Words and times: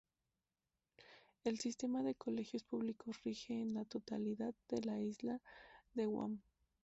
El 1.43 1.59
Sistema 1.59 2.01
de 2.01 2.15
Colegios 2.15 2.63
Públicos 2.63 3.21
rige 3.23 3.61
en 3.61 3.75
la 3.75 3.85
totalidad 3.85 4.55
de 4.67 4.81
la 4.83 4.99
isla 4.99 5.39
de 5.93 6.07
Guam. 6.07 6.41